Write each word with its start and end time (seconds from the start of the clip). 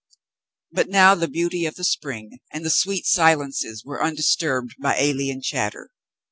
But 0.71 0.89
now 0.89 1.13
the 1.13 1.27
beauty 1.27 1.67
of 1.67 1.75
the 1.75 1.83
spring 1.83 2.39
and 2.51 2.65
the 2.65 2.71
sweet 2.71 3.05
silences 3.05 3.83
were 3.85 4.01
undisturbed 4.03 4.73
by 4.81 4.95
alien 4.97 5.43
chatter. 5.43 5.91